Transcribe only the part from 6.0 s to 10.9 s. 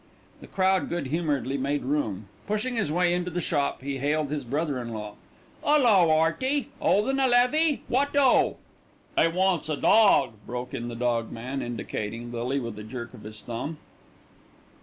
'Earty; 'oldin' a levée? What oh!" "'E wants a dawg," broke in